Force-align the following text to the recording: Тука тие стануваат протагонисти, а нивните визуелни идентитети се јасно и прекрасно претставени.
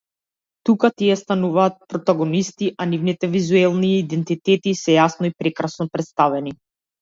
Тука 0.67 0.87
тие 1.01 1.17
стануваат 1.19 1.75
протагонисти, 1.91 2.69
а 2.77 2.87
нивните 2.93 3.29
визуелни 3.35 3.93
идентитети 3.99 4.75
се 4.81 4.97
јасно 4.97 5.31
и 5.31 5.33
прекрасно 5.45 5.89
претставени. 5.99 6.57